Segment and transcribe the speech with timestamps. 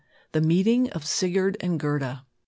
[0.31, 2.25] THE MEETING OF SIGURD AND GERDA.